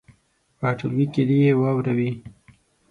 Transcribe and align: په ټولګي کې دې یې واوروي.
په 0.57 0.67
ټولګي 0.77 1.05
کې 1.13 1.23
دې 1.29 1.37
یې 1.45 1.53
واوروي. 1.61 2.11